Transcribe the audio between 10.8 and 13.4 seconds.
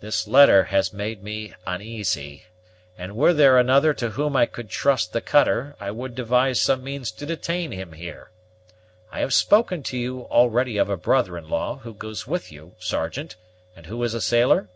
a brother in law, who goes with you, Sergeant,